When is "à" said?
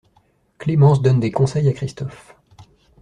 1.69-1.73